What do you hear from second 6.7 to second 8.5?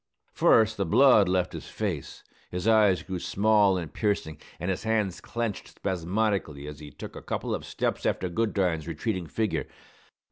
he took a couple of steps after